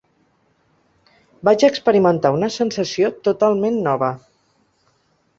[1.49, 4.09] Vaig experimentar una sensació totalment nova.